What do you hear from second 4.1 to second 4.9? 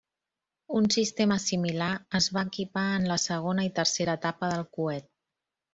etapa del